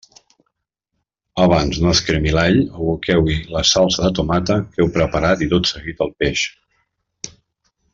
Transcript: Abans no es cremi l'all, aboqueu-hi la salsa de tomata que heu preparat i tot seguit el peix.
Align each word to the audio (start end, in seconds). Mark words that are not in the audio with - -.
Abans 1.43 1.81
no 1.83 1.91
es 1.97 2.01
cremi 2.07 2.33
l'all, 2.37 2.57
aboqueu-hi 2.79 3.37
la 3.59 3.63
salsa 3.75 4.03
de 4.09 4.13
tomata 4.21 4.59
que 4.73 4.85
heu 4.85 4.93
preparat 4.99 5.45
i 5.49 5.53
tot 5.57 5.73
seguit 5.75 6.07
el 6.09 6.15
peix. 6.23 6.51